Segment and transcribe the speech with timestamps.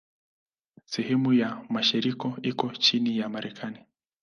[0.93, 3.79] Sehemu ya mashariki iko chini ya Marekani.